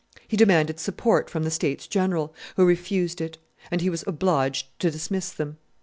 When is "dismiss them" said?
4.89-5.57